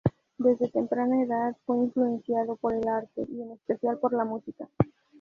Desde 0.39 0.67
temprana 0.71 1.21
edad 1.21 1.55
fue 1.63 1.77
influenciado 1.77 2.55
por 2.55 2.73
el 2.73 2.87
arte 2.87 3.21
y 3.29 3.39
en 3.43 3.51
especial 3.51 3.99
por 3.99 4.13
la 4.15 4.25
música. 4.25 4.67